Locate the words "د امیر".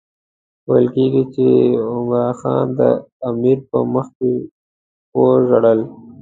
2.77-3.57